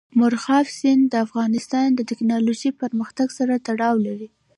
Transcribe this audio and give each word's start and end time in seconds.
مورغاب 0.19 0.65
سیند 0.77 1.03
د 1.09 1.15
افغانستان 1.25 1.87
د 1.95 2.01
تکنالوژۍ 2.09 2.69
پرمختګ 2.81 3.27
سره 3.37 3.53
تړاو 3.67 3.95
لري. 4.07 4.29